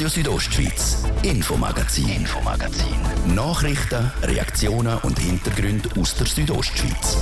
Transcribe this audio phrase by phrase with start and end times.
[0.00, 3.34] Radio Südostschweiz, Infomagazin, Infomagazin.
[3.34, 7.18] Nachrichten, Reaktionen und Hintergründe aus der Südostschweiz.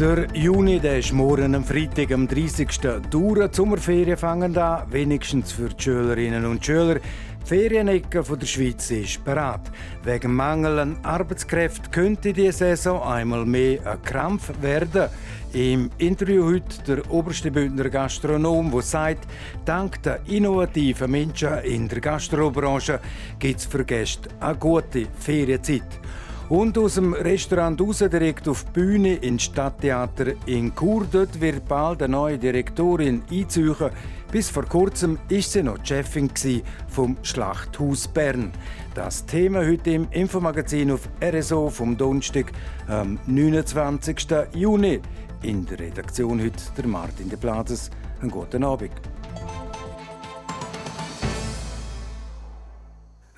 [0.00, 2.80] Der Juni der ist morgen am Freitag, am 30.
[3.10, 3.48] Dauer.
[3.48, 6.96] Die Sommerferien fangen an, wenigstens für die Schülerinnen und Schüler.
[7.42, 9.60] Die Ferienecke der Schweiz ist bereit.
[10.04, 15.08] Wegen Mangel an Arbeitskräften könnte die Saison einmal mehr ein Krampf werden.
[15.52, 19.26] Im Interview heute der oberste Bündner Gastronom, der sagt,
[19.64, 23.00] dank der innovativen Menschen in der Gastrobranche
[23.38, 25.82] gibt es für Gäste eine gute Ferienzeit.
[26.50, 31.06] Und aus dem Restaurant raus direkt auf die Bühne ins Stadttheater in Chur.
[31.10, 33.76] Dort wird bald eine neue Direktorin einziehen.
[34.32, 36.28] Bis vor kurzem war sie noch Chefin
[36.88, 38.50] vom Schlachthaus Bern.
[38.96, 42.50] Das Thema heute im Infomagazin auf RSO vom Donnerstag,
[42.88, 44.26] am 29.
[44.52, 45.00] Juni.
[45.42, 47.90] In der Redaktion heute der Martin de Plazes.
[48.20, 48.90] Einen guten Abend.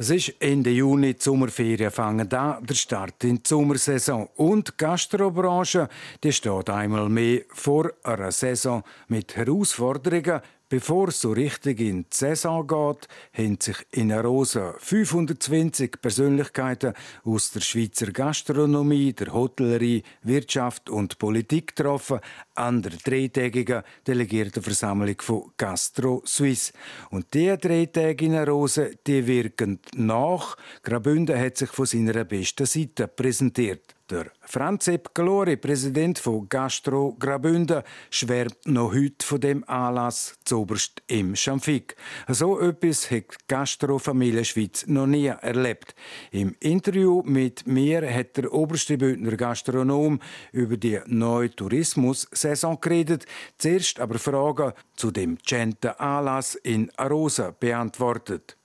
[0.03, 4.29] Es ist Ende Juni, die Sommerferien fangen an, der Start in die Sommersaison.
[4.35, 5.89] Und die Gastrobranche
[6.25, 10.41] die steht einmal mehr vor einer Saison mit Herausforderungen,
[10.73, 17.51] Bevor es so richtig in die Saison geht, haben sich in Arosa 520 Persönlichkeiten aus
[17.51, 22.21] der Schweizer Gastronomie, der Hotellerie, Wirtschaft und Politik getroffen
[22.55, 26.73] an der dreitägigen Delegiertenversammlung von Gastro Suisse.
[27.11, 30.57] Und diese drei Tage in Arosa, die wirken nach.
[30.83, 33.95] Grabünde hat sich von seiner besten Seite präsentiert.
[34.11, 41.03] Der Franz Epp Galori, Präsident von Gastro Grabünde, schwärmt noch heute von dem Anlass zoberst
[41.07, 41.97] im Schamfik.
[42.29, 45.95] So etwas hat die Gastrofamilie Schweiz noch nie erlebt.
[46.33, 53.25] Im Interview mit mir hat der oberste Bündner Gastronom über die neue Tourismus-Saison geredet.
[53.57, 58.57] Zuerst aber Fragen zu dem genten Anlass in Arosa beantwortet.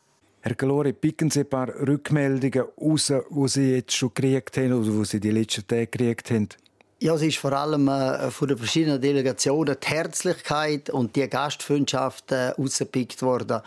[0.48, 4.90] Herr Galore, picken Sie ein paar Rückmeldungen raus, die Sie jetzt schon gekriegt haben oder
[4.90, 6.48] die Sie die letzten Tage gekriegt haben?
[7.00, 12.32] Ja, es ist vor allem äh, von den verschiedenen Delegationen die Herzlichkeit und die Gastfreundschaft
[12.32, 13.62] äh, rausgepickt worden.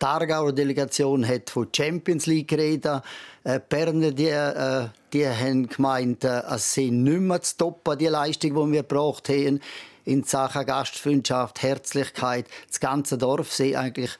[0.00, 3.02] Die Aargauer Delegation hat von Champions League geredet.
[3.44, 8.06] Äh, Berner, die, äh, die haben gemeint, äh, es sei nicht mehr zu toppen, die
[8.06, 9.60] Leistung, die wir gebracht haben
[10.06, 12.46] in Sachen Gastfreundschaft, Herzlichkeit.
[12.68, 14.18] Das ganze Dorf sei eigentlich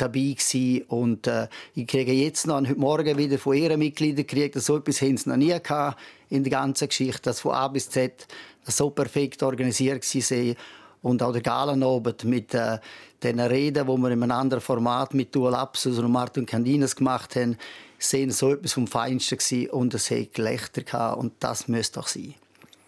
[0.00, 0.82] dabei gewesen.
[0.88, 5.00] Und äh, ich kriege jetzt noch, heute Morgen wieder von ihren Mitgliedern gekriegt, so etwas
[5.02, 8.26] haben sie noch nie gehabt in der ganzen Geschichte, dass von A bis Z
[8.64, 10.54] so perfekt organisiert war.
[11.02, 12.78] Und auch der Galenabend mit äh,
[13.22, 17.36] den Reden, die wir in einem anderen Format mit Dual Lapsus und Martin Candinas gemacht
[17.36, 17.56] haben,
[17.98, 22.06] sehen so etwas vom Feinsten gewesen und es hat Gelächter gehabt und das müsste doch
[22.06, 22.34] sein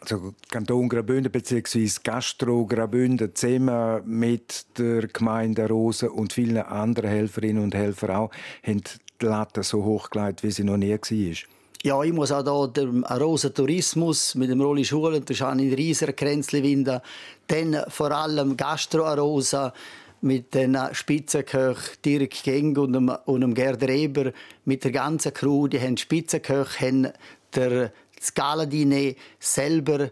[0.03, 1.89] also Kanton Graubünden bzw.
[2.03, 8.31] Gastro Graubünden zusammen mit der Gemeinde Rosen und vielen anderen Helferinnen und Helfern auch,
[8.63, 8.83] haben
[9.21, 11.37] die Latte so hochgelegt, wie sie noch nie war.
[11.85, 15.77] Ja, ich muss auch hier den Rosen Tourismus mit dem Rolli Schule und der Janine
[15.77, 17.01] Rieser Kränzli winden.
[17.49, 19.73] Dann vor allem Gastro Rosa
[20.21, 24.33] mit den Spitzenköch Dirk Geng und dem, und dem Gerd Reber
[24.65, 25.67] mit der ganzen Crew.
[25.67, 27.09] Die haben Spitzenköch, haben
[27.55, 27.93] der
[28.23, 30.11] das Galadiner selber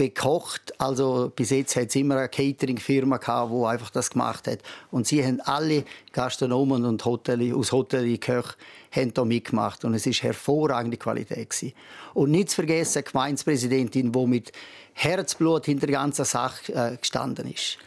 [0.00, 0.72] bekocht.
[0.80, 4.60] Also bis jetzt hat es immer eine Catering-Firma gehabt, die einfach das gemacht hat.
[4.90, 8.54] Und sie haben alle Gastronomen und Hotel, aus Hotellerie Köche
[8.92, 11.74] haben da mitgemacht und es ist hervorragende Qualität gewesen.
[12.14, 14.52] Und nicht zu vergessen, die Gemeindepräsidentin, die mit
[14.94, 17.78] Herzblut hinter der ganzen Sache äh, gestanden ist.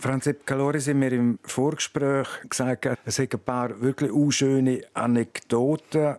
[0.00, 6.16] Franz Calori sind mir im Vorgespräch gesagt, es hat ein paar wirklich unschöne Anekdoten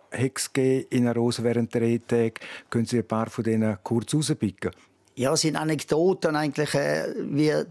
[0.89, 2.33] in einer Rose während der Rehtage.
[2.69, 4.71] Können Sie ein paar von denen kurz rauspicken?
[5.15, 7.65] Ja, es sind Anekdoten eigentlich, äh, wie, äh,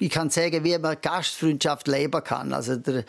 [0.00, 2.52] ich kann sagen, wie man Gastfreundschaft leben kann.
[2.52, 3.04] Also der,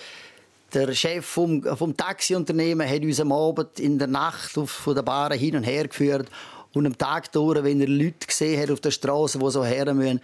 [0.75, 5.01] der Chef vom, vom Taxiunternehmen hat uns am Abend in der Nacht auf, von der
[5.01, 6.29] Bar hin und her geführt
[6.73, 9.91] und am Tag durch, wenn er Leute gesehen hat auf der Straße, die so her
[9.91, 10.21] müssen,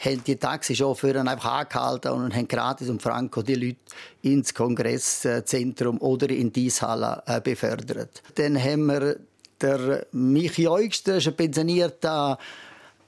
[0.00, 3.78] haben die Taxichauffeure einfach angehalten und haben gratis und franco die Leute
[4.22, 8.22] ins Kongresszentrum oder in die Halle äh, befördert.
[8.36, 9.16] Dann haben wir
[9.60, 12.38] der Michi Eugster, ein pensionierter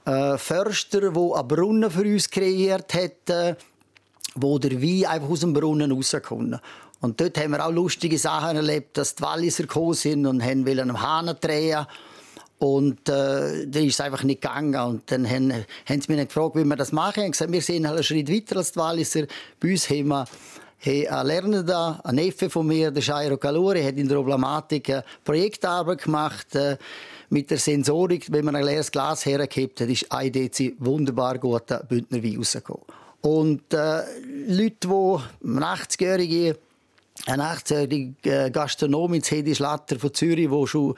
[0.05, 3.55] äh, Förster, der einen Brunnen für uns kreiert hat, äh,
[4.35, 6.59] wo der Wein einfach aus dem Brunnen rauskommt.
[7.01, 10.79] Und dort haben wir auch lustige Sachen erlebt, dass die Walliser gekommen sind und haben
[10.79, 11.85] am Hahn drehen
[12.63, 14.73] und äh, dann ist es einfach nicht gegangen.
[14.75, 17.23] Und dann haben, haben sie mich gefragt, wie wir das machen.
[17.23, 19.25] Ich gesagt, wir sind halt einen Schritt weiter als die Walliser.
[19.59, 20.25] Bei uns haben wir
[20.77, 25.03] Hey, ein Lernender, ein Neffe von mir, der Jairo Caluri, hat in der Problematik eine
[25.23, 26.75] Projektarbeit gemacht äh,
[27.29, 28.29] mit der Sensorik.
[28.29, 32.83] Wenn man ein leeres Glas hergehebt hat, ist ein Dezi wunderbar guter Bündner Wein rausgekommen.
[33.21, 34.03] Und äh,
[34.47, 36.57] Leute, die 80-Jährige,
[37.27, 40.95] ein 80-jähriger Gastronom ins Hedi Schlatter von Zürich, der schon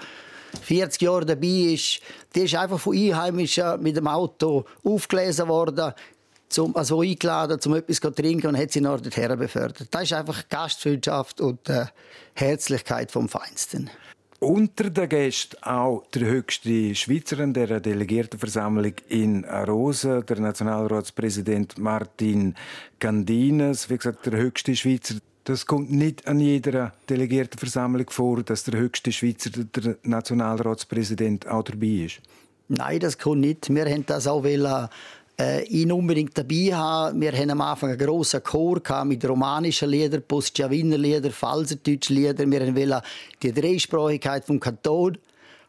[0.56, 2.00] 40 Jahre dabei ist,
[2.34, 5.94] der ist einfach von Einheimischen mit dem Auto aufgelesen worden,
[6.50, 9.88] zum, also eingeladen, um etwas zu trinken und hat sie nach dorthin befördert.
[9.92, 11.86] Das ist einfach Gastfreundschaft und äh,
[12.34, 13.90] Herzlichkeit vom Feinsten.
[14.40, 22.54] Unter den Gästen auch der höchste Schweizer in der Delegiertenversammlung in Arosa, der Nationalratspräsident Martin
[23.00, 25.16] Gandines, wie gesagt, der höchste Schweizer.
[25.46, 32.06] Das kommt nicht an jeder Delegiertenversammlung vor, dass der höchste Schweizer, der Nationalratspräsident, auch dabei
[32.06, 32.20] ist.
[32.68, 33.70] Nein, das kommt nicht.
[33.70, 34.90] Wir haben das auch wollen,
[35.40, 37.22] äh, ihn unbedingt dabei haben.
[37.22, 42.52] Wir hatten am Anfang einen grossen Chor mit romanischen Liedern, Postjawiner Liedern, Falserdeutschen Liedern.
[42.52, 43.06] Wir wollten
[43.44, 45.20] die Dreisprachigkeit vom Kanton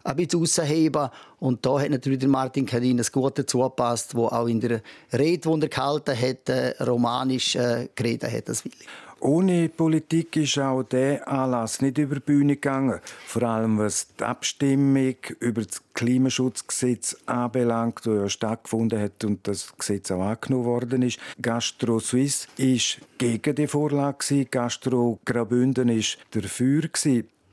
[0.05, 1.11] ein bisschen rausheben.
[1.38, 4.81] Und da hat natürlich Martin Kadin das gut dazu gepasst, wo auch in der
[5.12, 8.49] Rede, die er gehalten hat, äh, romanisch äh, geredet hat.
[8.49, 8.87] Das will ich.
[9.20, 13.00] Ohne Politik ist auch der Anlass nicht über die Bühne gegangen.
[13.26, 19.74] Vor allem was die Abstimmung über das Klimaschutzgesetz anbelangt, das ja stattgefunden hat und das
[19.78, 21.18] Gesetz auch angenommen worden ist.
[21.40, 26.90] Gastro Suisse ist gegen die Vorlage, Gastro Graubünden ist dafür.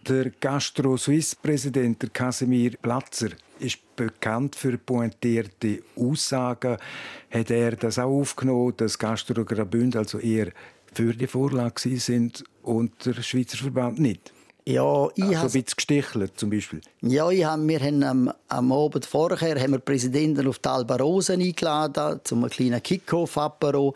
[0.05, 6.75] Der Gastro Suisse Präsident Casimir Platzer ist bekannt für pointierte Aussagen.
[7.31, 10.51] Hat er das auch aufgenommen, dass Gastro Graubünden also eher
[10.93, 14.31] für die Vorlage sind und der Schweizer Verband nicht?
[14.65, 16.79] Ja, ich also ein bisschen gestichelt zum Beispiel.
[17.01, 20.95] Ja, ich hab, wir haben am, am Abend vorher haben wir Präsidenten auf die Alba
[20.95, 23.93] Rosa eingeladen, zum kleinen Kickoff-Apero.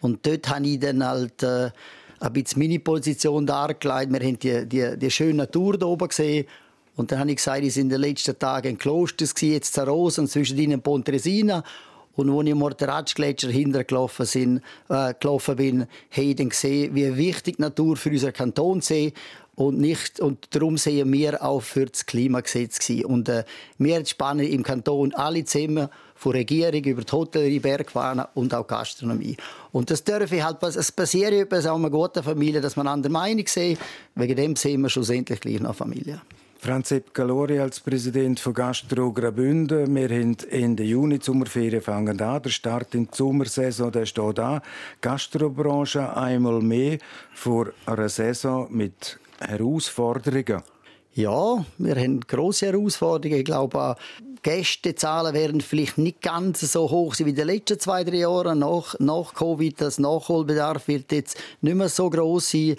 [0.00, 1.70] Und dort habe ich dann halt äh,
[2.18, 4.12] ein bisschen meine Position dargelegt.
[4.12, 6.46] Wir haben die, die, die schöne Natur hier oben gesehen.
[6.96, 9.86] Und dann habe ich gesagt, ich war in den letzten Tagen in Kloster, jetzt zu
[9.86, 11.62] Rosen, zwischen ihnen Pontresina.
[12.18, 17.16] Und als ich am Morteratsch-Gletscher hintergelaufen sind, äh, gelaufen bin, habe ich dann gesehen, wie
[17.16, 19.12] wichtig Natur für unseren Kanton ist.
[19.54, 23.04] Und, nicht, und darum sehen wir auch für das Klimagesetz gewesen.
[23.04, 23.44] Und äh,
[23.78, 29.36] wir spannen im Kanton alle zusammen, von Regierung über die Hotellerie, Bergwahn und auch Gastronomie.
[29.70, 32.88] Und das darf ich halt, es passiert etwas auch in einer guten Familie, dass man
[32.88, 33.78] andere Meinung sehen.
[34.16, 36.20] Wegen dem sehen wir schlussendlich gleich noch Familie.
[36.60, 39.94] Franz Epp Galori als Präsident von Gastro Graubünden.
[39.94, 42.42] Wir haben Ende Juni Sommerferien fangen an.
[42.42, 44.60] Der Start in die Sommersaison der steht an.
[45.00, 46.98] Gastrobranche einmal mehr
[47.32, 50.62] vor einer Saison mit Herausforderungen.
[51.14, 53.38] Ja, wir haben große Herausforderungen.
[53.38, 53.94] Ich glaube,
[54.42, 58.58] Gästezahlen werden vielleicht nicht ganz so hoch wie in den letzten zwei, drei Jahren.
[58.58, 62.76] Nach, nach Covid, das Nachholbedarf wird jetzt nicht mehr so groß sein.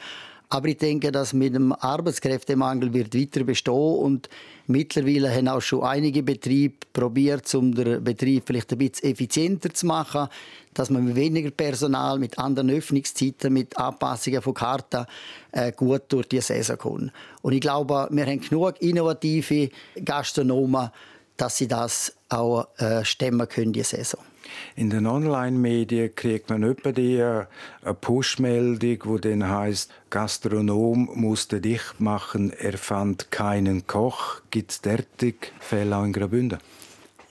[0.52, 4.30] Aber ich denke, dass mit dem Arbeitskräftemangel wird weiter bestehen und
[4.66, 9.86] mittlerweile haben auch schon einige Betriebe probiert, um den Betrieb vielleicht ein bisschen effizienter zu
[9.86, 10.28] machen,
[10.74, 15.06] dass man mit weniger Personal, mit anderen Öffnungszeiten, mit Anpassungen von Karten
[15.52, 17.12] äh, gut durch die Saison kommt.
[17.44, 19.70] Und ich glaube, wir haben genug innovative
[20.04, 20.90] Gastronomen,
[21.42, 24.20] dass sie das auch äh, stemmen können, die Saison.
[24.76, 27.46] In den Online-Medien kriegt man etwa die äh,
[27.84, 34.42] eine Push-Meldung, wo dann heißt: Gastronom musste dicht machen, er fand keinen Koch.
[34.52, 36.60] Gibt es derartige Fälle auch in Graubünden?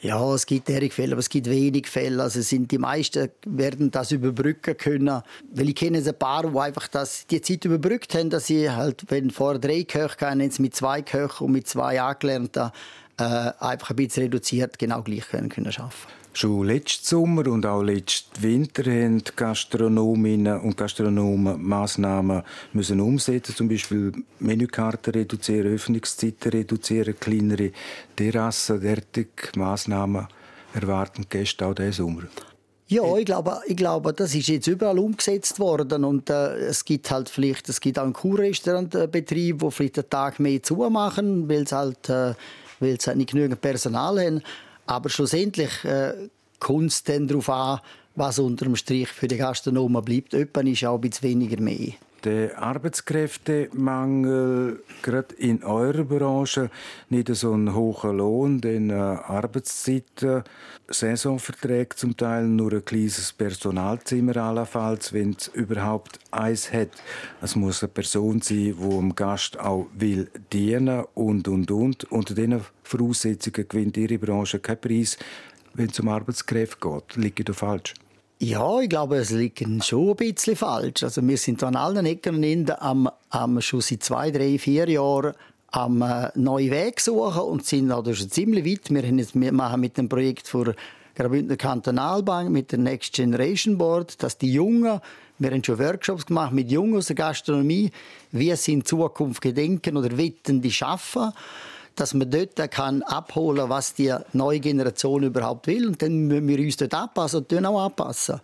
[0.01, 2.23] Ja, es gibt derartige Fälle, aber es gibt wenig Fälle.
[2.23, 6.87] Also sind die meisten werden das überbrücken können, weil ich kenne ein paar, die einfach
[6.87, 10.77] das, die Zeit überbrückt haben, dass sie halt, wenn vor drei Köche gehen, jetzt mit
[10.77, 12.71] zwei Köchen und mit zwei Angelernten
[13.19, 15.93] äh, einfach ein bisschen reduziert genau gleich können, können arbeiten
[16.35, 23.69] Schon letzten Sommer und auch letzten Winter haben Gastronominnen und Gastronomen Massnahmen müssen umsetzen, zum
[23.69, 27.73] Beispiel Menükarten reduzieren, Öffnungszeiten reduzieren, kleinere
[28.15, 30.29] Terrassen, derartige Massnahmen
[30.75, 32.23] erwarten Gäste auch diesen Sommer.
[32.91, 37.11] Ja, ich glaube, ich glaube, das ist jetzt überall umgesetzt worden und äh, es gibt
[37.11, 41.73] halt vielleicht, es gibt auch einen Kurrestaurantbetrieb, wo vielleicht einen Tag mehr zumachen, weil es
[41.73, 42.33] halt, äh,
[42.81, 44.43] weil halt nicht genügend Personal haben.
[44.87, 46.15] Aber schlussendlich äh,
[46.59, 47.81] kommt es dann darauf an,
[48.17, 50.35] was unter dem Strich für die Gastronomen bleibt.
[50.35, 51.93] Öppen ist auch ein bisschen weniger mehr.
[52.25, 56.69] Der Arbeitskräftemangel, gerade in eurer Branche,
[57.11, 60.43] nicht so einen hohen Lohn, denn äh, Arbeitszeiten,
[60.89, 66.89] Saisonverträge zum Teil, nur ein kleines Personalzimmer allenfalls, wenn es überhaupt eins hat.
[67.41, 72.03] Es muss eine Person sein, die dem Gast auch will dienen und, und, und.
[72.11, 75.19] Unter diesen Voraussetzungen gewinnt Ihre Branche keinen Preis,
[75.75, 77.15] wenn es um Arbeitskräfte geht.
[77.15, 77.95] Liegt da falsch?
[78.41, 81.03] Ja, ich glaube, es liegt schon ein bisschen falsch.
[81.03, 84.89] Also wir sind an allen Ecken und Enden am, am schon seit zwei, drei, vier
[84.89, 85.35] Jahren
[85.73, 88.91] am äh, neuen Weg suchen und sind auch schon ziemlich weit.
[88.91, 90.77] Wir, haben jetzt, wir machen mit dem Projekt für
[91.17, 95.01] Graubündner Kantonalbank mit der Next Generation Board, dass die Jungen,
[95.41, 97.91] wir haben schon Workshops gemacht mit Jungen aus der Gastronomie,
[98.31, 101.33] wie sie in Zukunft gedenken oder wetten die schaffen
[101.99, 105.89] dass man dort kann abholen was die neue Generation überhaupt will.
[105.89, 108.41] Und dann müssen wir uns dort anpassen und auch anpassen.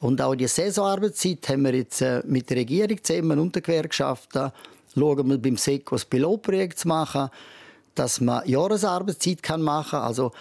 [0.00, 4.52] Und auch die Saisonarbeitszeit haben wir jetzt äh, mit der Regierung zusammen und der Gewerkschaften
[4.94, 7.30] schauen wir beim SECO das Pilotprojekt zu machen,
[7.94, 10.02] dass man Jahresarbeitszeit machen kann.
[10.02, 10.32] Also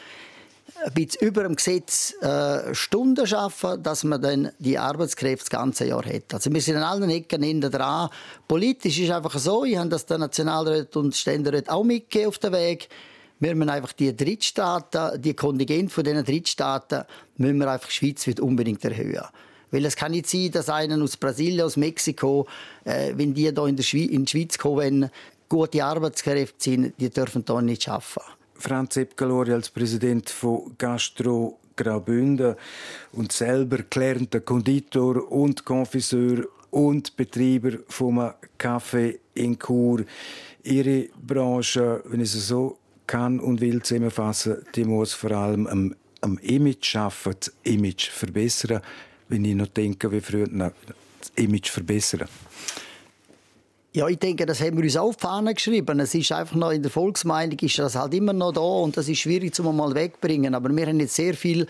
[0.84, 5.86] ein bisschen über dem Gesetz äh, Stunden schaffen, dass man dann die Arbeitskräfte das ganze
[5.86, 6.34] Jahr hat.
[6.34, 8.10] Also wir sind an allen Ecken hinten dran.
[8.48, 12.38] Politisch ist es einfach so, ich habe das der Nationalrat und Ständerat auch mitgegeben auf
[12.38, 12.90] den Weg.
[13.40, 17.04] Wir müssen einfach die Drittstaaten, die Kontingent von diesen Drittstaaten,
[17.38, 19.26] müssen wir einfach Schweiz unbedingt erhöhen.
[19.72, 22.48] Weil es kann nicht sein, dass einer aus Brasilien, aus Mexiko,
[22.86, 25.10] äh, wenn die hier in, in die Schweiz kommen,
[25.50, 28.35] gute Arbeitskräfte sind, die dürfen hier nicht arbeiten.
[28.58, 32.56] Franz Epgalori als Präsident von Gastro Graubünden
[33.12, 40.06] und selber gelernter Konditor und Konfiseur und Betreiber vom Café in Chur.
[40.64, 45.96] Ihre Branche, wenn ich es so kann und will zusammenfassen, die muss vor allem am,
[46.22, 48.82] am Image schaffen, das Image verbessern.
[49.28, 50.74] Wenn ich noch denke, wie früher, das
[51.36, 52.28] Image verbessern.
[53.96, 56.02] Ja, ich denke, das haben wir uns auf die Fahne geschrieben.
[56.02, 59.08] Es ist einfach noch in der Volksmeinung ist das halt immer noch da und das
[59.08, 60.54] ist schwierig zu mal wegbringen.
[60.54, 61.66] Aber wir haben jetzt sehr viel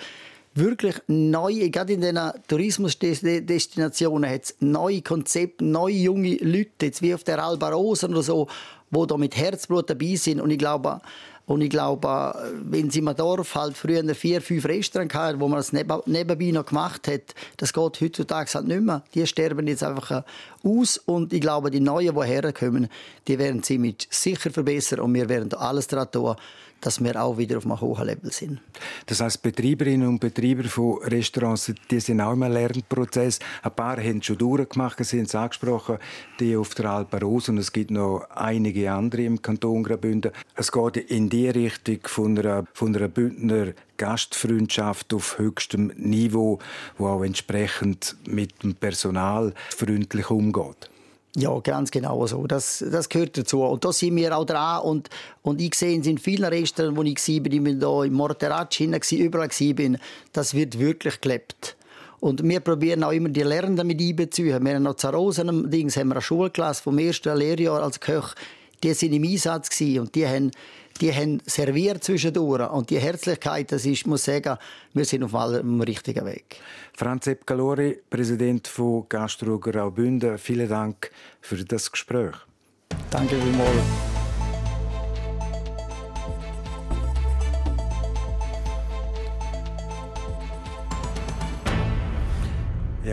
[0.56, 7.24] wirklich neue, gerade in den Tourismusdestinationen hat neue Konzepte, neue junge Leute, jetzt wie auf
[7.24, 8.48] der Alba Rosa oder so,
[8.90, 10.42] wo da mit Herzblut dabei sind.
[10.42, 11.02] Und ich glaube,
[11.48, 12.34] und ich glaube,
[12.64, 16.66] wenn sie im Dorf halt früher vier, fünf Restaurants hatten, wo man das nebenbei noch
[16.66, 19.04] gemacht hat, das geht heutzutage halt nicht mehr.
[19.14, 20.24] Die sterben jetzt einfach
[20.64, 22.88] aus und ich glaube, die Neuen, die herkommen,
[23.28, 26.36] die werden ziemlich sicher verbessern und wir werden alles daran tun,
[26.82, 28.60] dass wir auch wieder auf einem hohen Level sind.
[29.08, 33.40] Das heißt, Betreiberinnen und Betreiber von Restaurants, die sind auch im Lernprozess.
[33.64, 35.98] Ein paar haben schon durchgemacht, Sie haben es angesprochen,
[36.40, 40.32] die auf der Alpe Rose und es gibt noch einige andere im Kanton Graubünden.
[40.56, 46.60] Es geht in die Richtung von einer, von einer Bündner Gastfreundschaft auf höchstem Niveau,
[46.98, 50.90] wo auch entsprechend mit dem Personal freundlich umgeht.
[51.38, 52.48] Ja, ganz genau so.
[52.48, 53.64] Das, das gehört dazu.
[53.64, 54.82] Und da sind wir auch dran.
[54.84, 55.10] Und,
[55.42, 59.50] und ich sehe in vielen Restaurants, wo ich war, ich bin da im Morteratsch überall
[59.50, 60.00] war,
[60.32, 61.76] das wird wirklich gelebt.
[62.22, 64.64] Und wir probieren auch immer die Lernenden mit einbeziehen.
[64.64, 68.34] Wir haben noch zu Rosen, Dings haben wir eine Schulklasse vom ersten Lehrjahr als Koch.
[68.82, 70.52] Die sind im Einsatz gewesen und die haben
[71.02, 72.70] die haben serviert zwischendurch.
[72.72, 74.58] Und die Herzlichkeit, das ist, ich muss sagen,
[74.94, 76.58] wir sind auf dem richtigen Weg.
[76.96, 81.12] Franz Epgalori, Präsident von Gastro Graubünden, vielen Dank
[81.42, 82.36] für das Gespräch.
[83.12, 84.15] Danke vielmals.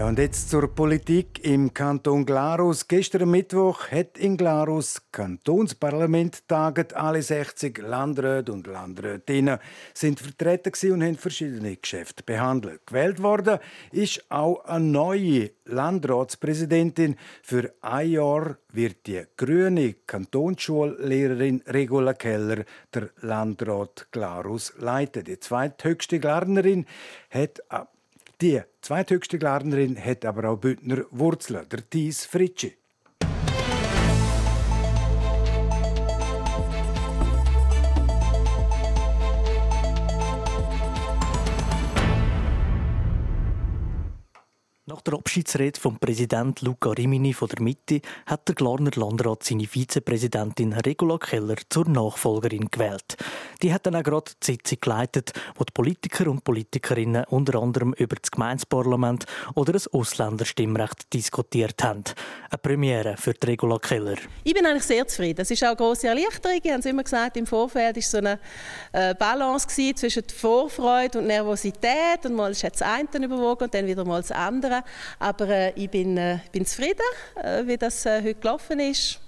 [0.03, 2.89] Ja, und jetzt zur Politik im Kanton Glarus.
[2.89, 6.93] Gestern Mittwoch hat in Glarus Kantonsparlament taget.
[6.95, 9.61] Alle 60 Landräte und Landrätinnen
[9.95, 12.85] sind vertreten und haben verschiedene Geschäfte behandelt.
[12.85, 13.61] Gewählt worden
[13.93, 17.15] ist auch eine neue Landratspräsidentin.
[17.41, 25.23] Für ein Jahr wird die grüne Kantonsschullehrerin Regula Keller der Landrat Glarus leiten.
[25.23, 26.87] Die zweithöchste Glarnerin
[27.31, 27.63] hat
[28.43, 32.77] die zweithöchste Glarnerin hat aber auch Bündner Wurzeln, der Thies Fritschi.
[44.93, 49.67] Nach der Abschiedsrede vom Präsident Luca Rimini von der Mitte hat der Glarner Landrat seine
[49.67, 53.17] Vizepräsidentin Regula Keller zur Nachfolgerin gewählt.
[53.63, 57.95] Die hat dann auch gerade die Sitzung geleitet, wo die Politiker und Politikerinnen unter anderem
[57.95, 62.05] über das Gemeinsparlament oder das Ausländerstimmrecht diskutiert haben.
[62.51, 64.17] Eine Premiere für die Regula Keller.
[64.45, 65.41] Ich bin eigentlich sehr zufrieden.
[65.41, 66.61] Es ist auch eine grosse Erleichterung.
[66.63, 68.39] Ich habe es immer gesagt, im Vorfeld war so eine
[68.93, 72.27] äh, Balance zwischen Vorfreude und Nervosität.
[72.27, 74.82] Und mal ist das eine überwogen und dann wieder mal das andere.
[75.19, 77.01] Aber äh, ich bin, äh, bin zufrieden,
[77.37, 78.99] äh, wie das äh, heute gelaufen ist.
[79.11, 79.21] Ich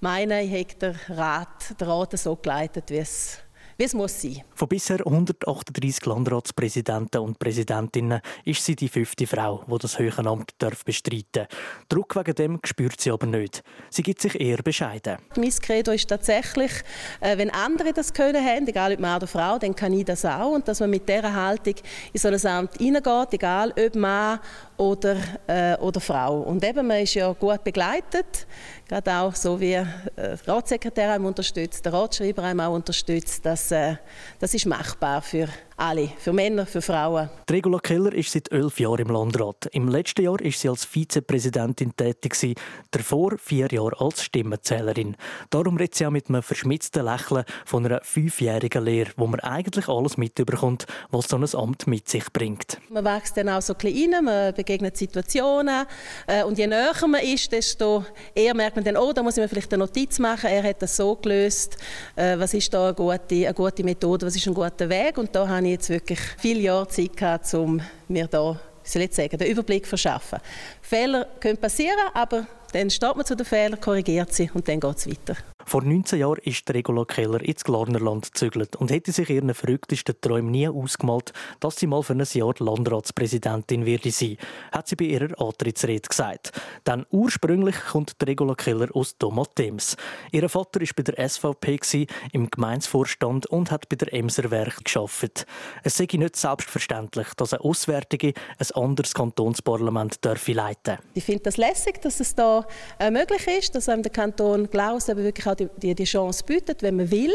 [0.00, 3.38] meine, ich habe den Rat, den Rat so geleitet, wie es,
[3.76, 4.42] wie es muss sein.
[4.54, 10.52] Von bisher 138 Landratspräsidenten und Präsidentinnen ist sie die fünfte Frau, die das höhere Amt
[10.58, 11.46] darf bestreiten
[11.88, 13.62] Druck wegen dem spürt sie aber nicht.
[13.90, 15.18] Sie gibt sich eher bescheiden.
[15.36, 16.72] Mein Credo ist tatsächlich,
[17.20, 20.24] äh, wenn andere das können haben, egal ob Mann oder Frau, dann kann ich das
[20.24, 20.52] auch.
[20.52, 21.74] Und dass man mit dieser Haltung
[22.12, 24.40] in so ein Amt hineingeht, egal ob Mann
[24.82, 26.40] oder, äh, oder Frau.
[26.40, 28.46] Und eben, man ist ja gut begleitet,
[28.88, 29.86] gerade auch so wie äh,
[30.16, 33.46] der Ratssekretär einem unterstützt, der Ratsschreiber einem auch unterstützt.
[33.46, 33.94] Das, äh,
[34.40, 35.48] das ist machbar für
[35.82, 37.28] alle, für Männer, für Frauen.
[37.48, 39.66] Die Regula Keller ist seit elf Jahren im Landrat.
[39.72, 42.56] Im letzten Jahr ist sie als Vizepräsidentin tätig,
[42.92, 45.16] davor vier Jahre als Stimmenzählerin.
[45.50, 49.88] Darum redet sie auch mit einem verschmitzten Lächeln von einer fünfjährigen Lehre, wo man eigentlich
[49.88, 52.78] alles mitbekommt, was so ein Amt mit sich bringt.
[52.88, 55.86] Man wächst dann auch so ein bisschen rein, man begegnet Situationen
[56.28, 58.04] äh, und je näher man ist, desto
[58.36, 60.80] eher merkt man dann, oh, da muss ich mir vielleicht eine Notiz machen, er hat
[60.80, 61.76] das so gelöst,
[62.14, 65.34] äh, was ist da eine gute, eine gute Methode, was ist ein guter Weg und
[65.34, 69.36] da habe ich jetzt wirklich viele Jahre Zeit gehabt, um mir da soll ich sagen,
[69.38, 70.38] den Überblick zu verschaffen.
[70.80, 74.96] Fehler können passieren, aber dann steht man zu den Fehlern, korrigiert sie und dann geht
[74.96, 75.36] es weiter.
[75.66, 80.50] Vor 19 Jahren ist Regula Keller ins Glarnerland gezügelt und hätte sich ihren verrücktesten Träumen
[80.50, 84.36] nie ausgemalt, dass sie mal für ein Jahr Landratspräsidentin werde sein,
[84.72, 86.52] hat sie bei ihrer Antrittsrede gesagt.
[86.86, 89.96] Denn ursprünglich kommt Regula Keller aus Tomatems.
[90.30, 95.46] Ihr Vater war bei der SVP im Gemeinsvorstand und hat bei der Emser Werk geschafft.
[95.82, 100.98] Es sei nicht selbstverständlich, dass eine Auswärtige ein anderes Kantonsparlament leiten darf.
[101.14, 102.66] Ich finde das lässig, dass es da
[102.98, 106.82] äh, möglich ist, dass einem der Kanton Klaus eben wirklich auch die, die, Chance bietet,
[106.82, 107.32] wenn man will,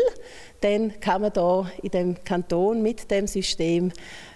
[0.62, 3.92] dann kann man da in dem Kanton mit dem System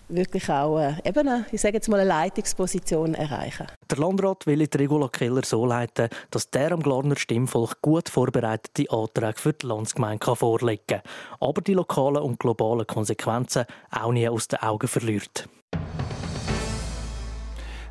[0.09, 3.67] wirklich auch äh, eben eine, ich sage jetzt mal eine Leitungsposition erreichen.
[3.89, 8.91] Der Landrat will die Regula Keller so leiten, dass der am Glarner Stimmvolk gut vorbereitete
[8.91, 11.01] Anträge für die Landsgemeinde vorlegen kann,
[11.39, 15.47] aber die lokalen und globalen Konsequenzen auch nie aus den Augen verliert.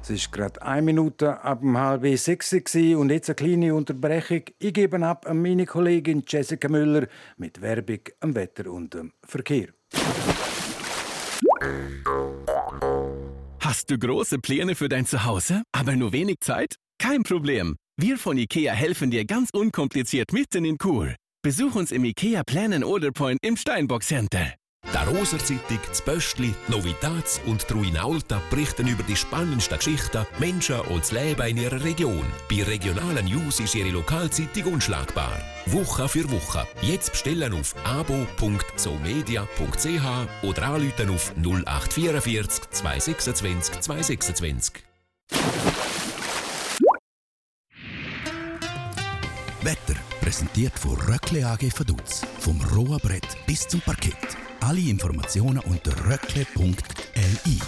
[0.02, 4.42] Es ist gerade eine Minute ab um halb sechs und jetzt eine kleine Unterbrechung.
[4.59, 9.69] Ich gebe ab an meine Kollegin Jessica Müller mit Werbung am Wetter und dem Verkehr.
[13.61, 16.76] Hast du große Pläne für dein Zuhause, aber nur wenig Zeit?
[16.99, 17.76] Kein Problem.
[17.97, 21.14] Wir von IKEA helfen dir ganz unkompliziert mitten in Kur.
[21.42, 24.54] Besuch uns im IKEA Plan Order Point im Steinbock Center.
[24.92, 30.80] Der Roser Zeitung, das Böstli, Novitats und Truina Alta berichten über die spannendsten Geschichten, Menschen
[30.80, 32.26] und das Leben in ihrer Region.
[32.50, 35.32] Bei regionalen News ist ihre Lokalzeitung unschlagbar.
[35.66, 36.66] Woche für Woche.
[36.82, 39.47] Jetzt bestellen auf abo.somedia.ch
[40.43, 44.75] oder anrufen auf 0844 226 226.
[49.62, 52.23] Wetter präsentiert von Röckle AG Vaduz.
[52.40, 54.36] Vom rohen Brett bis zum Parkett.
[54.60, 57.58] Alle Informationen unter röckle.li.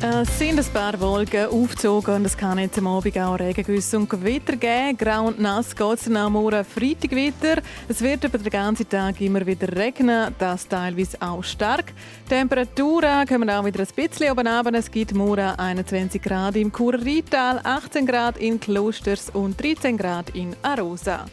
[0.00, 4.08] Es sind ein paar Wolken aufgezogen und es kann jetzt am Abend auch Regengüsse und
[4.08, 4.96] Gewitter geben.
[4.98, 7.62] Grau und nass geht es am Morgen Freitag weiter.
[7.88, 11.92] Es wird über den ganzen Tag immer wieder regnen, das teilweise auch stark.
[12.26, 14.74] Die Temperaturen kommen auch wieder ein bisschen oben runter.
[14.74, 17.00] Es gibt morgen 21 Grad im Churer
[17.62, 21.26] 18 Grad in Klosters und 13 Grad in Arosa.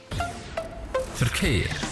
[1.15, 1.91] Verkehr.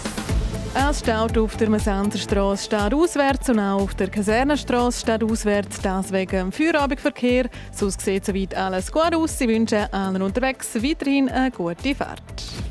[0.72, 6.12] Es staut auf der Mesanderstraße steht auswärts und auch auf der Kasernenstraße steht auswärts, das
[6.12, 7.50] wegen dem Feierabendverkehr.
[7.72, 9.36] Sonst sieht soweit alles gut aus.
[9.36, 12.22] Sie wünschen allen unterwegs weiterhin eine gute Fahrt.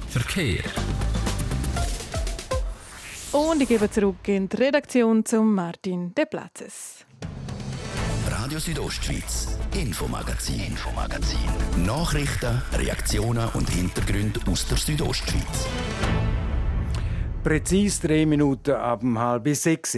[0.07, 0.63] Verkehr.
[3.33, 7.05] Und ich gebe zurück in die Redaktion zum Martin De Platzes.
[8.31, 11.37] Radio Südostschweiz, Infomagazin, Infomagazin.
[11.85, 15.67] Nachrichten, Reaktionen und Hintergründe aus der Südostschweiz.
[17.43, 19.97] Präzise drei Minuten ab halb sechs.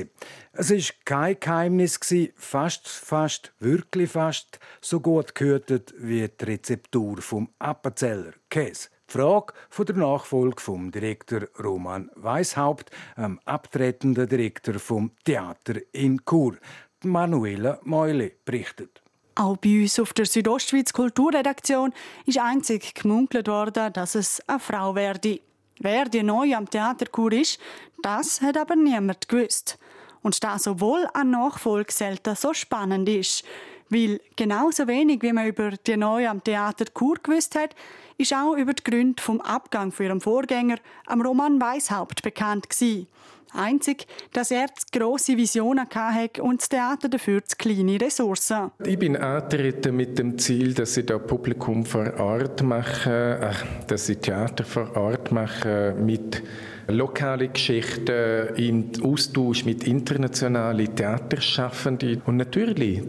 [0.53, 1.99] Es war kein Geheimnis,
[2.35, 8.89] fast, fast, wirklich fast so gut gehörtet wie die Rezeptur vom Appenzeller Käse.
[9.09, 16.21] Die Frage von der Nachfolge vom Direktor Roman Weishaupt, am abtretenden Direktor vom Theater in
[16.23, 16.57] Chur.
[17.03, 19.01] Manuela Meule berichtet.
[19.33, 21.91] Auch bei uns auf der Südostschweiz Kulturredaktion
[22.27, 25.39] ist einzig gemunkelt worden, dass es eine Frau werde.
[25.83, 27.59] Wer die neu am Theaterkur ist,
[28.03, 29.79] das hat aber niemand gewusst.
[30.21, 33.43] Und das, obwohl eine Nachfolge selten so spannend ist.
[33.89, 37.75] Weil genauso wenig, wie man über die neue am Theater Kur gewusst hat,
[38.21, 43.07] ist auch über die Gründe vom Abgang für ihren Vorgänger, am Roman Weishaupt, bekannt gewesen.
[43.53, 48.71] Einzig, dass er grosse Visionen hatte und das Theater dafür zu kleine Ressourcen.
[48.85, 54.07] Ich bin angetreten mit dem Ziel, dass ich da Publikum vor Ort mache, äh, dass
[54.07, 56.41] ich Theater vor Ort mache mit
[56.87, 63.01] lokale Geschichten, im Austausch mit internationalen Theaterschaffenden und natürlich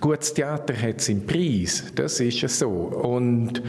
[0.00, 2.68] Gutes Theater hat seinen Preis, das ist ja so.
[2.68, 3.62] Und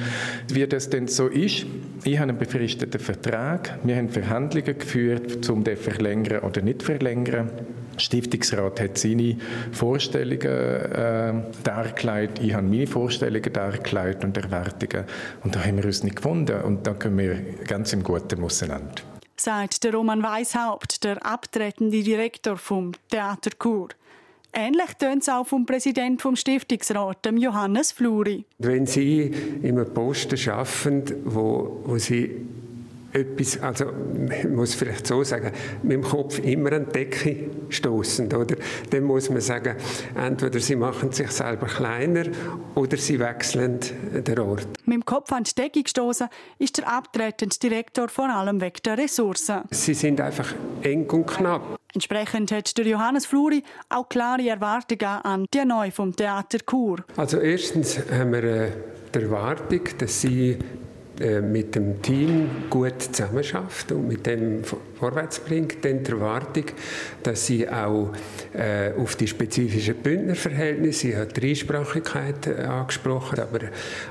[0.49, 1.65] wie das denn so ist,
[2.03, 7.49] ich habe einen befristeten Vertrag, wir haben Verhandlungen geführt, um den verlängern oder nicht verlängern.
[7.95, 9.37] Der Stiftungsrat hat seine
[9.71, 15.05] Vorstellungen äh, dargelegt, ich habe meine Vorstellungen dargelegt und Erwartungen.
[15.43, 17.35] Und da haben wir uns nicht gefunden und da können wir
[17.65, 19.01] ganz im Guten auseinander.
[19.39, 23.89] Sagt der Roman Weishaupt, der abtretende Direktor vom Theater Chur.
[24.59, 28.43] Ähnlich tönt es auch vom Präsidenten vom Stiftungsrat, Johannes Fluri.
[28.57, 32.31] Wenn Sie in einem Posten arbeiten, wo, wo Sie
[33.17, 35.51] etwas, also man muss vielleicht so sagen,
[35.83, 38.55] mit dem Kopf immer an die Decke stoßen, oder?
[38.89, 39.75] Dann muss man sagen,
[40.15, 42.25] entweder sie machen sich selber kleiner
[42.75, 43.79] oder sie wechseln
[44.13, 44.67] den Ort.
[44.85, 46.27] Mit dem Kopf an die Decke gestoßen
[46.59, 49.61] ist der abtretende Direktor vor allem wegen der Ressourcen.
[49.71, 51.77] Sie sind einfach eng und knapp.
[51.93, 57.03] Entsprechend hat der Johannes Fluri auch klare Erwartungen an die Neu vom Theater Chur.
[57.15, 58.71] Also erstens haben wir äh,
[59.15, 60.57] die Erwartung, dass sie
[61.41, 64.63] mit dem Team gut zusammenarbeitet und mit dem
[64.97, 66.65] vorwärts bringt, dann die Erwartung,
[67.23, 68.11] dass sie auch
[68.53, 73.59] äh, auf die spezifischen Bündnerverhältnisse, sie hat Dreisprachigkeit äh, angesprochen, aber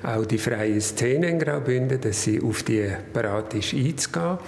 [0.02, 4.38] auch die freie Szene in Graubünden, dass sie auf die bereit ist einzugehen.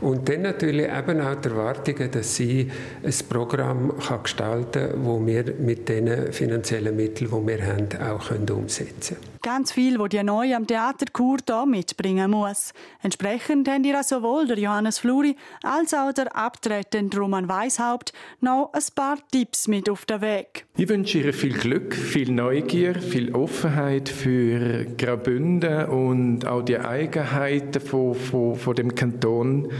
[0.00, 2.70] Und dann natürlich eben auch die Erwartungen, dass sie
[3.02, 8.30] ein Programm kann gestalten kann, das wir mit den finanziellen Mitteln, die wir haben, auch
[8.30, 9.36] umsetzen können.
[9.46, 12.72] Ganz viel, was die neu am Theater Chur hier mitbringen muss.
[13.00, 18.82] Entsprechend haben ihr sowohl der Johannes Fluri als auch der abtretende Roman Weishaupt noch ein
[18.96, 20.66] paar Tipps mit auf den Weg.
[20.76, 27.80] Ich wünsche ihr viel Glück, viel Neugier, viel Offenheit für Graubünden und auch die Eigenheiten
[27.80, 29.70] von, von, von dem Kanton.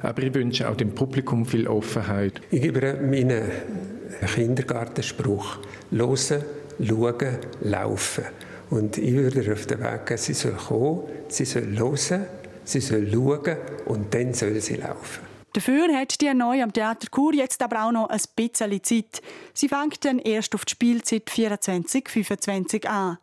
[0.00, 2.40] Aber ich wünsche auch dem Publikum viel Offenheit.
[2.50, 3.50] Ich gebe meinen
[4.34, 5.58] Kindergartenspruch:
[5.90, 6.44] Hören,
[6.86, 8.24] schauen, laufen.
[8.70, 12.26] Und ich würde auf den Weg gehen, sie soll kommen, sie soll hören,
[12.64, 15.28] sie soll schauen und dann soll sie laufen.
[15.54, 19.22] Dafür hat die neu am Theater Chur jetzt aber auch noch ein bisschen Zeit.
[19.54, 23.18] Sie fängt dann erst auf die Spielzeit 24-25 an.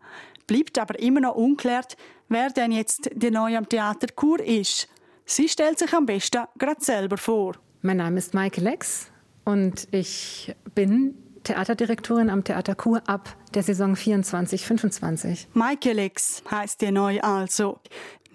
[0.48, 1.96] Bleibt aber immer noch unklärt,
[2.28, 4.88] wer denn jetzt die neu am Theater Chur ist.
[5.28, 7.56] Sie stellt sich am besten gerade selber vor.
[7.82, 9.08] Mein Name ist Maike Lex
[9.44, 15.48] und ich bin Theaterdirektorin am Theater Kur ab der Saison 24-25.
[15.54, 17.80] Maike Lex heisst die neu also.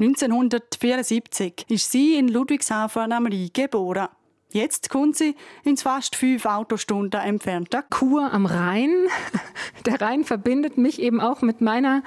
[0.00, 4.08] 1974 ist sie in Ludwigshafen am Rhein geboren.
[4.52, 8.90] Jetzt kommt sie ins fast fünf Autostunden entfernte Kur am Rhein.
[9.86, 12.02] Der Rhein verbindet mich eben auch mit meiner,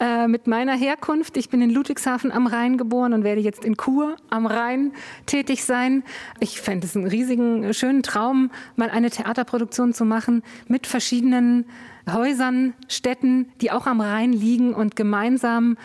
[0.00, 1.36] äh, mit meiner Herkunft.
[1.36, 4.92] Ich bin in Ludwigshafen am Rhein geboren und werde jetzt in Kur am Rhein
[5.26, 6.02] tätig sein.
[6.40, 11.64] Ich fände es einen riesigen, schönen Traum, mal eine Theaterproduktion zu machen mit verschiedenen
[12.10, 15.76] Häusern, Städten, die auch am Rhein liegen und gemeinsam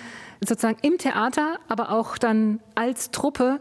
[0.41, 3.59] sozusagen im Theater, aber auch dann als Truppe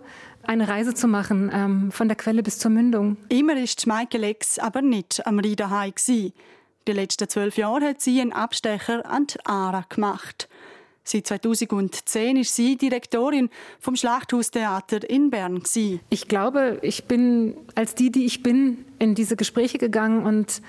[0.49, 3.19] eine Reise zu machen, ähm, von der Quelle bis zur Mündung.
[3.29, 8.33] Immer ist Michael X aber nicht am Riederhai Die letzten zwölf Jahre hat sie einen
[8.33, 10.49] Abstecher an die ARA gemacht.
[11.05, 15.63] Seit 2010 ist sie Direktorin vom Schlachthaustheater in Bern.
[16.11, 20.63] Ich glaube, ich bin als die, die ich bin, in diese Gespräche gegangen und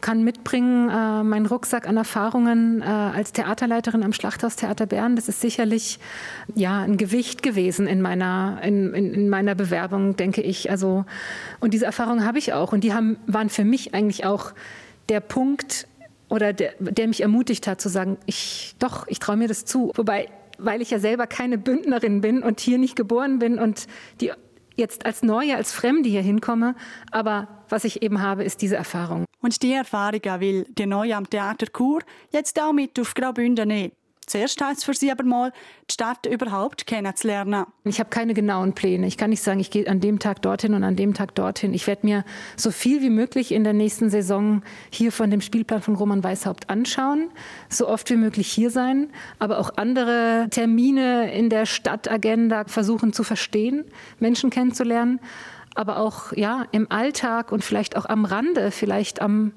[0.00, 5.16] kann mitbringen, äh, meinen Rucksack an Erfahrungen äh, als Theaterleiterin am Schlachthaustheater Bern.
[5.16, 5.98] Das ist sicherlich
[6.54, 10.70] ja ein Gewicht gewesen in meiner, in, in, in meiner Bewerbung, denke ich.
[10.70, 11.04] Also,
[11.60, 12.72] und diese Erfahrungen habe ich auch.
[12.72, 14.52] Und die haben, waren für mich eigentlich auch
[15.08, 15.86] der Punkt
[16.28, 19.92] oder der, der mich ermutigt hat zu sagen, ich doch, ich traue mir das zu.
[19.96, 23.86] Wobei, weil ich ja selber keine Bündnerin bin und hier nicht geboren bin und
[24.20, 24.32] die
[24.76, 26.74] jetzt als Neue, als Fremde hier hinkomme,
[27.10, 29.24] aber was ich eben habe, ist diese Erfahrung.
[29.40, 33.92] Und die Erfahrung will die Neue am Theater Chur jetzt auch mit auf Graubünden nehmen.
[34.26, 35.52] Zuerst heißt es für Sie aber mal,
[35.88, 37.66] die Stadt überhaupt kennenzulernen.
[37.84, 39.08] Ich habe keine genauen Pläne.
[39.08, 41.74] Ich kann nicht sagen, ich gehe an dem Tag dorthin und an dem Tag dorthin.
[41.74, 42.24] Ich werde mir
[42.56, 46.70] so viel wie möglich in der nächsten Saison hier von dem Spielplan von Roman Weishaupt
[46.70, 47.30] anschauen,
[47.68, 53.24] so oft wie möglich hier sein, aber auch andere Termine in der Stadtagenda versuchen zu
[53.24, 53.84] verstehen,
[54.20, 55.18] Menschen kennenzulernen,
[55.74, 59.52] aber auch ja im Alltag und vielleicht auch am Rande, vielleicht am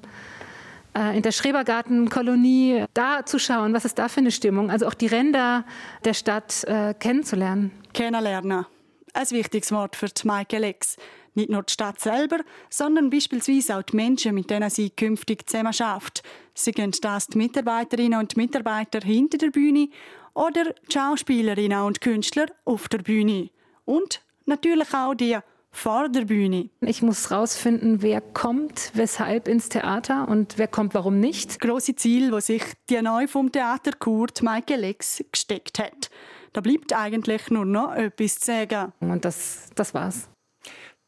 [0.94, 5.08] in der Schrebergartenkolonie da zu schauen, was ist da für eine Stimmung, also auch die
[5.08, 5.64] Ränder
[6.04, 7.72] der Stadt äh, kennenzulernen.
[7.92, 8.66] Kennenlernen.
[9.12, 10.96] Ein wichtiges Wort für die Maike Lex.
[11.34, 12.38] Nicht nur die Stadt selber,
[12.70, 16.22] sondern beispielsweise auch die Menschen, mit denen sie künftig zusammen schafft.
[16.54, 19.88] Sie gehen das die Mitarbeiterinnen und Mitarbeiter hinter der Bühne
[20.34, 23.50] oder die Schauspielerinnen und Künstler auf der Bühne.
[23.84, 25.38] Und natürlich auch die
[25.74, 26.70] vor der Bühne.
[26.80, 31.60] Ich muss herausfinden, wer kommt, weshalb ins Theater und wer kommt, warum nicht.
[31.60, 36.10] Große Ziel, wo sich die neu vom Theater Kurt Maike Lex gesteckt hat.
[36.52, 38.92] Da bleibt eigentlich nur noch etwas zu sagen.
[39.00, 40.28] Und das, das war's.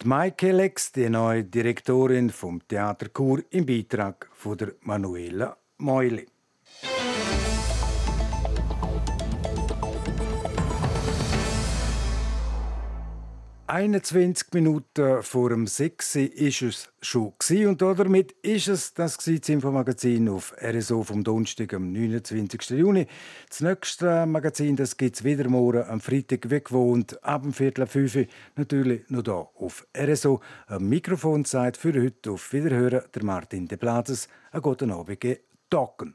[0.02, 6.26] Die Maike Lex, die neue Direktorin vom Theater Chur, im Beitrag von der Manuela Meuli.
[13.68, 17.32] 21 Minuten vor dem 6 ist es schon
[17.66, 22.70] und damit ist es das Infomagazin auf RSO vom Donnerstag am 29.
[22.70, 23.08] Juni.
[23.48, 28.16] Das nächste Magazin das es wieder morgen am Freitag wie gewohnt ab dem Viertel fünf
[28.54, 30.40] natürlich noch hier auf RSO.
[30.68, 34.28] Am Mikrofon sagt für heute auf Wiederhören der Martin De Blazes.
[34.52, 36.14] Einen guten Abend, Docken.